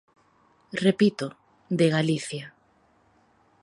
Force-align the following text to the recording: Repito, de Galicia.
Repito, 0.85 1.25
de 1.79 1.85
Galicia. 1.95 2.45